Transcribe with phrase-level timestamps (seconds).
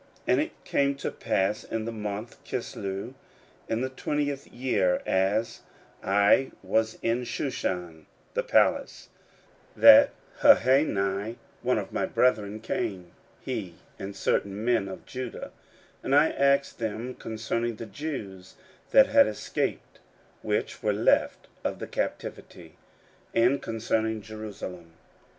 [0.25, 3.13] And it came to pass in the month Chisleu,
[3.69, 5.59] in the twentieth year, as
[6.01, 9.09] I was in Shushan the palace,
[9.77, 10.09] 16:001:002 That
[10.39, 13.11] Hanani, one of my brethren, came,
[13.41, 15.51] he and certain men of Judah;
[16.01, 18.55] and I asked them concerning the Jews
[18.89, 19.99] that had escaped,
[20.41, 22.75] which were left of the captivity,
[23.35, 24.93] and concerning Jerusalem.